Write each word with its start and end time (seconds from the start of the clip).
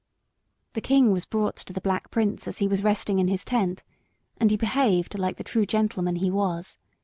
The 0.73 0.81
king 0.81 1.11
was 1.11 1.25
brought 1.27 1.57
to 1.57 1.73
the 1.73 1.79
Black 1.79 2.09
Prince 2.09 2.47
as 2.47 2.57
he 2.57 2.67
was 2.67 2.81
resting 2.83 3.19
in 3.19 3.27
his 3.27 3.45
tent, 3.45 3.83
and 4.37 4.49
he 4.49 4.57
behaved 4.57 5.15
like 5.19 5.37
the 5.37 5.43
true 5.43 5.67
gentleman 5.67 6.15
he 6.15 6.31
was. 6.31 6.79